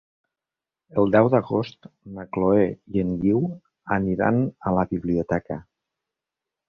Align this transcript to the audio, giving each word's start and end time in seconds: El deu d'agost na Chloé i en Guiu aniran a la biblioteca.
El 1.01 1.11
deu 1.15 1.27
d'agost 1.33 1.89
na 2.15 2.25
Chloé 2.37 2.65
i 2.95 3.03
en 3.03 3.13
Guiu 3.25 3.43
aniran 3.99 4.43
a 4.71 4.75
la 4.81 4.87
biblioteca. 4.95 5.59